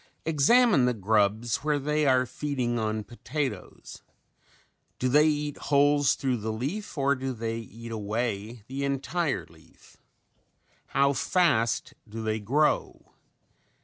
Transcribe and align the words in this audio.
Examine 0.25 0.85
the 0.85 0.95
grubs 0.95 1.57
where 1.57 1.77
they 1.77 2.07
are 2.07 2.25
feeding 2.25 2.79
on 2.79 3.03
potatoes. 3.03 4.01
Do 4.97 5.07
they 5.07 5.27
eat 5.27 5.57
holes 5.69 6.15
through 6.15 6.37
the 6.37 6.51
leaf, 6.51 6.97
or 6.97 7.13
do 7.13 7.33
they 7.33 7.59
eat 7.59 7.91
away 7.91 8.63
the 8.65 8.83
entire 8.83 9.45
leaf? 9.47 9.97
How 10.87 11.13
fast 11.13 11.93
do 12.09 12.23
they 12.23 12.39
grow? 12.39 13.11